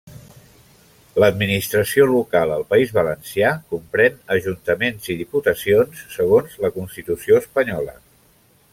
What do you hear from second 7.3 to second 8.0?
espanyola.